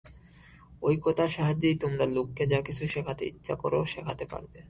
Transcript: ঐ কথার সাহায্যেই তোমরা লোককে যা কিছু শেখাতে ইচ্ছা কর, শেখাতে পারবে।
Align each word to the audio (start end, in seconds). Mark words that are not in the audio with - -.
ঐ 0.83 0.91
কথার 1.01 1.29
সাহায্যেই 1.29 1.75
তোমরা 1.75 2.05
লোককে 2.07 2.43
যা 2.47 2.59
কিছু 2.61 2.83
শেখাতে 2.87 3.23
ইচ্ছা 3.25 3.55
কর, 3.55 3.73
শেখাতে 3.85 4.25
পারবে। 4.25 4.59